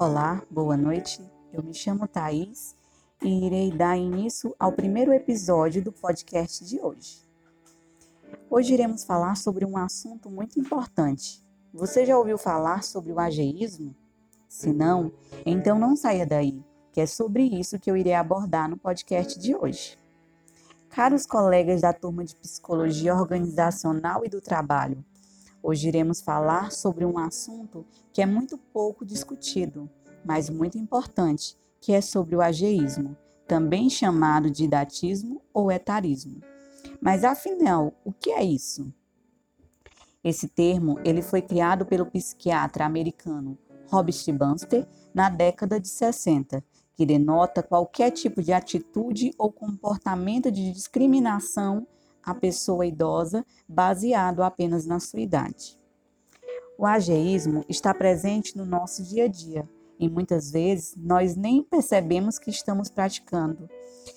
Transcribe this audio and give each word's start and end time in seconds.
Olá, 0.00 0.40
boa 0.48 0.76
noite. 0.76 1.20
Eu 1.52 1.60
me 1.60 1.74
chamo 1.74 2.06
Thaís 2.06 2.76
e 3.20 3.44
irei 3.44 3.72
dar 3.72 3.96
início 3.98 4.54
ao 4.56 4.70
primeiro 4.70 5.12
episódio 5.12 5.82
do 5.82 5.90
podcast 5.90 6.64
de 6.64 6.80
hoje. 6.80 7.28
Hoje 8.48 8.74
iremos 8.74 9.02
falar 9.02 9.36
sobre 9.36 9.64
um 9.64 9.76
assunto 9.76 10.30
muito 10.30 10.60
importante. 10.60 11.44
Você 11.74 12.06
já 12.06 12.16
ouviu 12.16 12.38
falar 12.38 12.84
sobre 12.84 13.10
o 13.10 13.18
ageísmo? 13.18 13.92
Se 14.48 14.72
não, 14.72 15.12
então 15.44 15.76
não 15.76 15.96
saia 15.96 16.24
daí, 16.24 16.62
que 16.92 17.00
é 17.00 17.06
sobre 17.06 17.42
isso 17.42 17.76
que 17.76 17.90
eu 17.90 17.96
irei 17.96 18.14
abordar 18.14 18.70
no 18.70 18.76
podcast 18.76 19.36
de 19.36 19.56
hoje. 19.56 19.98
Caros 20.90 21.26
colegas 21.26 21.80
da 21.80 21.92
turma 21.92 22.24
de 22.24 22.36
Psicologia 22.36 23.16
Organizacional 23.16 24.24
e 24.24 24.28
do 24.28 24.40
Trabalho, 24.40 25.04
Hoje 25.68 25.86
iremos 25.86 26.22
falar 26.22 26.72
sobre 26.72 27.04
um 27.04 27.18
assunto 27.18 27.84
que 28.10 28.22
é 28.22 28.24
muito 28.26 28.56
pouco 28.56 29.04
discutido, 29.04 29.86
mas 30.24 30.48
muito 30.48 30.78
importante, 30.78 31.58
que 31.78 31.92
é 31.92 32.00
sobre 32.00 32.34
o 32.34 32.40
ageísmo, 32.40 33.14
também 33.46 33.90
chamado 33.90 34.50
de 34.50 34.66
datismo 34.66 35.42
ou 35.52 35.70
etarismo. 35.70 36.40
Mas 37.02 37.22
afinal, 37.22 37.92
o 38.02 38.14
que 38.14 38.30
é 38.30 38.42
isso? 38.42 38.90
Esse 40.24 40.48
termo 40.48 40.98
ele 41.04 41.20
foi 41.20 41.42
criado 41.42 41.84
pelo 41.84 42.06
psiquiatra 42.06 42.86
americano 42.86 43.58
Robert 43.88 44.24
Banster 44.32 44.88
na 45.12 45.28
década 45.28 45.78
de 45.78 45.88
60, 45.88 46.64
que 46.94 47.04
denota 47.04 47.62
qualquer 47.62 48.10
tipo 48.10 48.42
de 48.42 48.54
atitude 48.54 49.34
ou 49.36 49.52
comportamento 49.52 50.50
de 50.50 50.72
discriminação 50.72 51.86
a 52.22 52.34
pessoa 52.34 52.86
idosa 52.86 53.44
baseado 53.68 54.42
apenas 54.42 54.86
na 54.86 55.00
sua 55.00 55.20
idade. 55.20 55.78
O 56.78 56.86
ageísmo 56.86 57.64
está 57.68 57.92
presente 57.92 58.56
no 58.56 58.64
nosso 58.64 59.02
dia 59.02 59.24
a 59.24 59.28
dia 59.28 59.68
e 59.98 60.08
muitas 60.08 60.52
vezes 60.52 60.94
nós 60.96 61.34
nem 61.34 61.62
percebemos 61.62 62.38
que 62.38 62.50
estamos 62.50 62.88
praticando. 62.88 63.68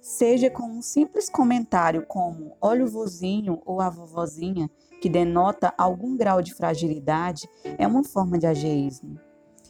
Seja 0.00 0.50
com 0.50 0.64
um 0.64 0.80
simples 0.80 1.28
comentário 1.28 2.06
como 2.06 2.56
olha 2.60 2.84
o 2.84 2.88
vozinho 2.88 3.60
ou 3.64 3.80
a 3.80 3.90
vovozinha, 3.90 4.70
que 5.00 5.08
denota 5.08 5.74
algum 5.76 6.16
grau 6.16 6.40
de 6.40 6.54
fragilidade, 6.54 7.48
é 7.76 7.86
uma 7.86 8.04
forma 8.04 8.38
de 8.38 8.46
ageísmo. 8.46 9.18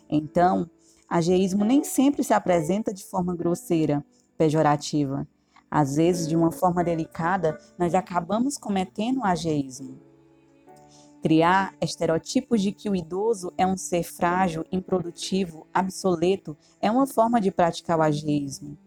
Então, 0.08 0.68
ageísmo 1.08 1.64
nem 1.64 1.82
sempre 1.82 2.22
se 2.22 2.34
apresenta 2.34 2.92
de 2.92 3.04
forma 3.04 3.34
grosseira, 3.34 4.04
pejorativa. 4.36 5.26
Às 5.74 5.96
vezes, 5.96 6.28
de 6.28 6.36
uma 6.36 6.52
forma 6.52 6.84
delicada, 6.84 7.58
nós 7.76 7.96
acabamos 7.96 8.56
cometendo 8.56 9.18
o 9.18 9.24
ageísmo. 9.24 9.98
Criar 11.20 11.74
estereotipos 11.80 12.62
de 12.62 12.70
que 12.70 12.88
o 12.88 12.94
idoso 12.94 13.52
é 13.58 13.66
um 13.66 13.76
ser 13.76 14.04
frágil, 14.04 14.64
improdutivo, 14.70 15.66
obsoleto 15.76 16.56
é 16.80 16.88
uma 16.88 17.08
forma 17.08 17.40
de 17.40 17.50
praticar 17.50 17.98
o 17.98 18.02
ageísmo. 18.02 18.78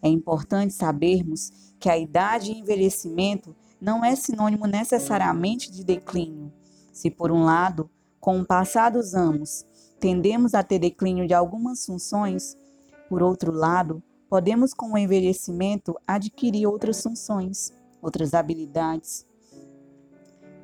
É 0.00 0.08
importante 0.08 0.72
sabermos 0.72 1.74
que 1.78 1.90
a 1.90 1.98
idade 1.98 2.52
e 2.52 2.58
envelhecimento 2.58 3.54
não 3.78 4.02
é 4.02 4.16
sinônimo 4.16 4.64
necessariamente 4.66 5.70
de 5.70 5.84
declínio. 5.84 6.50
Se, 6.90 7.10
por 7.10 7.30
um 7.30 7.44
lado, 7.44 7.90
com 8.18 8.40
o 8.40 8.46
passar 8.46 8.88
dos 8.88 9.14
anos, 9.14 9.66
tendemos 9.98 10.54
a 10.54 10.62
ter 10.62 10.78
declínio 10.78 11.28
de 11.28 11.34
algumas 11.34 11.84
funções, 11.84 12.56
por 13.10 13.22
outro 13.22 13.52
lado, 13.52 14.02
podemos, 14.30 14.72
com 14.72 14.92
o 14.92 14.98
envelhecimento, 14.98 15.98
adquirir 16.06 16.64
outras 16.64 17.02
funções, 17.02 17.72
outras 18.00 18.32
habilidades. 18.32 19.26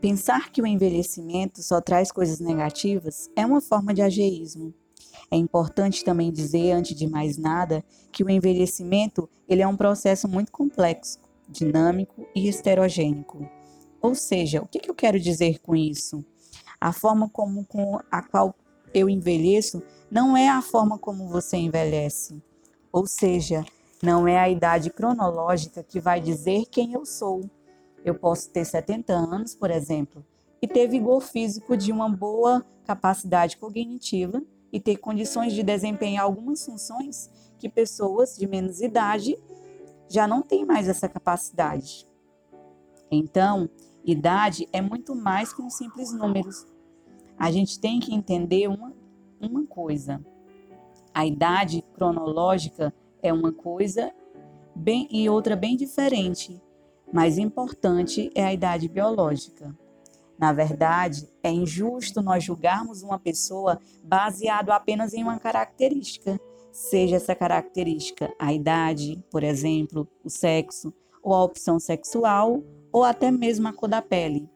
Pensar 0.00 0.52
que 0.52 0.62
o 0.62 0.66
envelhecimento 0.66 1.60
só 1.60 1.80
traz 1.80 2.12
coisas 2.12 2.38
negativas 2.38 3.28
é 3.34 3.44
uma 3.44 3.60
forma 3.60 3.92
de 3.92 4.02
ageísmo. 4.02 4.72
É 5.28 5.36
importante 5.36 6.04
também 6.04 6.30
dizer, 6.30 6.70
antes 6.70 6.94
de 6.94 7.08
mais 7.08 7.36
nada, 7.36 7.84
que 8.12 8.22
o 8.22 8.30
envelhecimento 8.30 9.28
ele 9.48 9.62
é 9.62 9.66
um 9.66 9.76
processo 9.76 10.28
muito 10.28 10.52
complexo, 10.52 11.18
dinâmico 11.48 12.24
e 12.36 12.48
heterogênico. 12.48 13.48
Ou 14.00 14.14
seja, 14.14 14.62
o 14.62 14.68
que 14.68 14.88
eu 14.88 14.94
quero 14.94 15.18
dizer 15.18 15.58
com 15.58 15.74
isso? 15.74 16.24
A 16.80 16.92
forma 16.92 17.28
como 17.28 17.64
com 17.64 17.98
a 18.12 18.22
qual 18.22 18.54
eu 18.94 19.10
envelheço 19.10 19.82
não 20.08 20.36
é 20.36 20.48
a 20.48 20.62
forma 20.62 20.96
como 20.98 21.28
você 21.28 21.56
envelhece. 21.56 22.40
Ou 22.96 23.06
seja, 23.06 23.62
não 24.02 24.26
é 24.26 24.38
a 24.38 24.48
idade 24.48 24.88
cronológica 24.88 25.82
que 25.82 26.00
vai 26.00 26.18
dizer 26.18 26.64
quem 26.70 26.94
eu 26.94 27.04
sou. 27.04 27.42
Eu 28.02 28.14
posso 28.14 28.48
ter 28.48 28.64
70 28.64 29.12
anos, 29.12 29.54
por 29.54 29.70
exemplo, 29.70 30.24
e 30.62 30.66
ter 30.66 30.88
vigor 30.88 31.20
físico 31.20 31.76
de 31.76 31.92
uma 31.92 32.08
boa 32.08 32.64
capacidade 32.86 33.58
cognitiva 33.58 34.42
e 34.72 34.80
ter 34.80 34.96
condições 34.96 35.52
de 35.52 35.62
desempenhar 35.62 36.24
algumas 36.24 36.64
funções 36.64 37.30
que 37.58 37.68
pessoas 37.68 38.34
de 38.34 38.46
menos 38.46 38.80
idade 38.80 39.38
já 40.08 40.26
não 40.26 40.40
têm 40.40 40.64
mais 40.64 40.88
essa 40.88 41.06
capacidade. 41.06 42.08
Então, 43.10 43.68
idade 44.06 44.66
é 44.72 44.80
muito 44.80 45.14
mais 45.14 45.52
que 45.52 45.60
um 45.60 45.68
simples 45.68 46.14
número. 46.14 46.48
A 47.38 47.50
gente 47.50 47.78
tem 47.78 48.00
que 48.00 48.14
entender 48.14 48.68
uma, 48.68 48.94
uma 49.38 49.66
coisa. 49.66 50.24
A 51.16 51.24
idade 51.24 51.82
cronológica 51.94 52.92
é 53.22 53.32
uma 53.32 53.50
coisa 53.50 54.12
bem 54.74 55.08
e 55.10 55.26
outra 55.30 55.56
bem 55.56 55.74
diferente, 55.74 56.60
mas 57.10 57.38
importante 57.38 58.30
é 58.34 58.44
a 58.44 58.52
idade 58.52 58.86
biológica. 58.86 59.74
Na 60.38 60.52
verdade, 60.52 61.26
é 61.42 61.50
injusto 61.50 62.20
nós 62.20 62.44
julgarmos 62.44 63.02
uma 63.02 63.18
pessoa 63.18 63.80
baseado 64.04 64.68
apenas 64.68 65.14
em 65.14 65.22
uma 65.22 65.38
característica, 65.38 66.38
seja 66.70 67.16
essa 67.16 67.34
característica 67.34 68.30
a 68.38 68.52
idade, 68.52 69.18
por 69.30 69.42
exemplo, 69.42 70.06
o 70.22 70.28
sexo, 70.28 70.92
ou 71.22 71.32
a 71.32 71.42
opção 71.42 71.80
sexual, 71.80 72.62
ou 72.92 73.04
até 73.04 73.30
mesmo 73.30 73.66
a 73.68 73.72
cor 73.72 73.88
da 73.88 74.02
pele. 74.02 74.50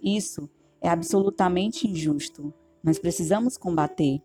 Isso 0.00 0.48
é 0.80 0.88
absolutamente 0.88 1.88
injusto. 1.88 2.54
Nós 2.80 2.96
precisamos 2.96 3.56
combater. 3.56 4.22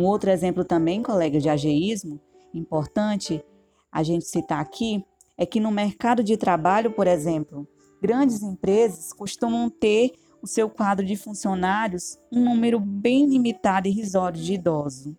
Um 0.00 0.06
outro 0.06 0.30
exemplo 0.30 0.64
também, 0.64 1.02
colega, 1.02 1.38
de 1.38 1.50
ageísmo, 1.50 2.18
importante 2.54 3.44
a 3.92 4.02
gente 4.02 4.24
citar 4.24 4.58
aqui, 4.58 5.04
é 5.36 5.44
que 5.44 5.60
no 5.60 5.70
mercado 5.70 6.24
de 6.24 6.38
trabalho, 6.38 6.90
por 6.90 7.06
exemplo, 7.06 7.68
grandes 8.00 8.42
empresas 8.42 9.12
costumam 9.12 9.68
ter 9.68 10.14
o 10.40 10.46
seu 10.46 10.70
quadro 10.70 11.04
de 11.04 11.16
funcionários 11.16 12.16
um 12.32 12.42
número 12.42 12.80
bem 12.80 13.26
limitado 13.26 13.88
e 13.88 13.90
irrisório 13.90 14.40
de 14.40 14.54
idosos. 14.54 15.14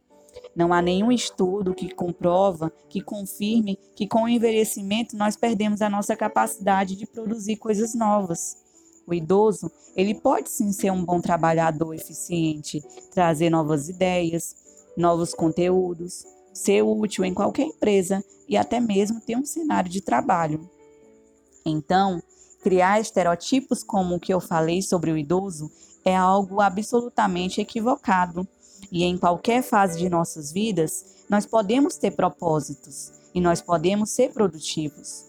Não 0.56 0.74
há 0.74 0.82
nenhum 0.82 1.12
estudo 1.12 1.76
que 1.76 1.94
comprova, 1.94 2.74
que 2.90 3.02
confirme 3.02 3.78
que 3.96 4.08
com 4.08 4.24
o 4.24 4.28
envelhecimento 4.28 5.16
nós 5.16 5.36
perdemos 5.36 5.84
a 5.84 5.92
nossa 5.92 6.16
capacidade 6.16 6.96
de 6.96 7.06
produzir 7.06 7.58
coisas 7.58 7.94
novas. 7.94 8.58
O 9.06 9.14
idoso, 9.14 9.72
ele 9.96 10.16
pode 10.16 10.50
sim 10.50 10.72
ser 10.72 10.92
um 10.92 11.06
bom 11.06 11.22
trabalhador 11.22 11.94
eficiente, 11.94 12.82
trazer 13.12 13.52
novas 13.52 13.88
ideias, 13.88 14.56
novos 14.98 15.34
conteúdos, 15.34 16.26
ser 16.54 16.82
útil 16.84 17.24
em 17.24 17.34
qualquer 17.34 17.64
empresa 17.64 18.24
e 18.48 18.58
até 18.58 18.80
mesmo 18.80 19.22
ter 19.22 19.38
um 19.38 19.46
cenário 19.46 19.90
de 19.90 20.02
trabalho. 20.02 20.70
Então, 21.66 22.22
criar 22.62 23.00
estereotipos 23.00 23.84
como 23.84 24.16
o 24.16 24.20
que 24.20 24.34
eu 24.34 24.40
falei 24.40 24.82
sobre 24.82 25.12
o 25.12 25.18
idoso 25.18 25.72
é 26.04 26.16
algo 26.16 26.62
absolutamente 26.62 27.62
equivocado. 27.62 28.48
E 28.92 29.04
em 29.04 29.18
qualquer 29.18 29.62
fase 29.62 29.98
de 29.98 30.10
nossas 30.10 30.52
vidas, 30.52 31.26
nós 31.30 31.46
podemos 31.46 31.96
ter 31.96 32.12
propósitos 32.12 33.12
e 33.34 33.40
nós 33.40 33.62
podemos 33.62 34.10
ser 34.10 34.34
produtivos. 34.34 35.26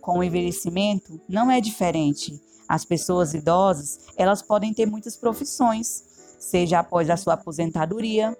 Com 0.00 0.18
o 0.18 0.24
envelhecimento, 0.24 1.20
não 1.28 1.50
é 1.50 1.60
diferente. 1.60 2.40
As 2.68 2.84
pessoas 2.84 3.32
idosas, 3.32 4.00
elas 4.16 4.42
podem 4.42 4.74
ter 4.74 4.86
muitas 4.86 5.16
profissões, 5.16 6.04
seja 6.38 6.80
após 6.80 7.08
a 7.08 7.16
sua 7.16 7.34
aposentadoria, 7.34 8.36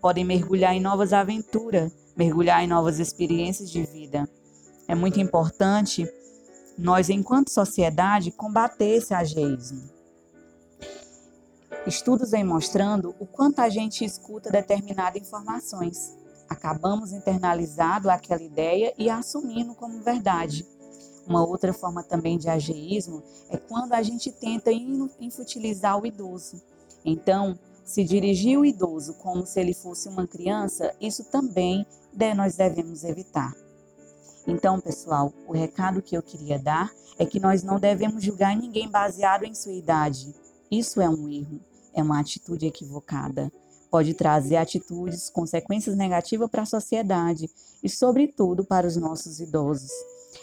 podem 0.00 0.24
mergulhar 0.24 0.74
em 0.74 0.80
novas 0.80 1.12
aventuras, 1.12 1.92
mergulhar 2.16 2.62
em 2.62 2.66
novas 2.66 2.98
experiências 2.98 3.70
de 3.70 3.82
vida. 3.82 4.28
É 4.86 4.94
muito 4.94 5.20
importante 5.20 6.06
nós, 6.76 7.08
enquanto 7.08 7.50
sociedade, 7.50 8.32
combater 8.32 8.96
esse 8.96 9.14
ageísmo. 9.14 9.82
Estudos 11.86 12.30
vêm 12.30 12.44
mostrando 12.44 13.14
o 13.18 13.26
quanto 13.26 13.60
a 13.60 13.68
gente 13.68 14.04
escuta 14.04 14.50
determinadas 14.50 15.20
informações. 15.20 16.14
Acabamos 16.48 17.12
internalizando 17.12 18.10
aquela 18.10 18.42
ideia 18.42 18.92
e 18.98 19.10
assumindo 19.10 19.74
como 19.74 20.02
verdade. 20.02 20.66
Uma 21.26 21.46
outra 21.46 21.72
forma 21.72 22.02
também 22.02 22.36
de 22.36 22.48
ageísmo 22.48 23.22
é 23.48 23.56
quando 23.56 23.92
a 23.92 24.02
gente 24.02 24.30
tenta 24.30 24.70
infutilizar 25.20 25.98
o 25.98 26.06
idoso. 26.06 26.60
Então, 27.04 27.58
se 27.84 28.02
dirigir 28.02 28.58
o 28.58 28.64
idoso 28.64 29.14
como 29.14 29.46
se 29.46 29.60
ele 29.60 29.74
fosse 29.74 30.08
uma 30.08 30.26
criança, 30.26 30.94
isso 31.00 31.24
também 31.24 31.86
nós 32.34 32.56
devemos 32.56 33.04
evitar. 33.04 33.52
Então, 34.46 34.80
pessoal, 34.80 35.32
o 35.46 35.52
recado 35.52 36.00
que 36.00 36.16
eu 36.16 36.22
queria 36.22 36.58
dar 36.58 36.90
é 37.18 37.26
que 37.26 37.40
nós 37.40 37.62
não 37.62 37.78
devemos 37.78 38.22
julgar 38.22 38.56
ninguém 38.56 38.88
baseado 38.88 39.44
em 39.44 39.54
sua 39.54 39.72
idade. 39.72 40.34
Isso 40.70 41.00
é 41.00 41.08
um 41.08 41.28
erro, 41.28 41.60
é 41.92 42.02
uma 42.02 42.20
atitude 42.20 42.66
equivocada. 42.66 43.52
pode 43.90 44.12
trazer 44.12 44.56
atitudes, 44.56 45.30
consequências 45.30 45.96
negativas 45.96 46.50
para 46.50 46.62
a 46.62 46.66
sociedade 46.66 47.48
e, 47.80 47.88
sobretudo, 47.88 48.64
para 48.64 48.88
os 48.88 48.96
nossos 48.96 49.38
idosos. 49.38 49.90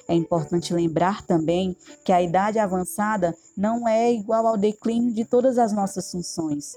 É 0.07 0.13
importante 0.13 0.73
lembrar 0.73 1.21
também 1.25 1.75
que 2.05 2.13
a 2.13 2.21
idade 2.21 2.59
avançada 2.59 3.35
não 3.57 3.85
é 3.85 4.13
igual 4.13 4.47
ao 4.47 4.57
declínio 4.57 5.13
de 5.13 5.25
todas 5.25 5.57
as 5.57 5.73
nossas 5.73 6.09
funções 6.09 6.73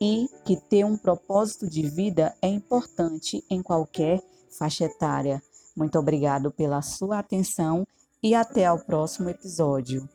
e 0.00 0.28
que 0.44 0.56
ter 0.56 0.84
um 0.84 0.96
propósito 0.96 1.68
de 1.68 1.82
vida 1.82 2.34
é 2.40 2.48
importante 2.48 3.44
em 3.50 3.62
qualquer 3.62 4.20
faixa 4.50 4.84
etária. 4.84 5.42
Muito 5.76 5.98
obrigado 5.98 6.50
pela 6.50 6.82
sua 6.82 7.18
atenção 7.18 7.86
e 8.22 8.34
até 8.34 8.66
ao 8.66 8.78
próximo 8.78 9.28
episódio. 9.28 10.08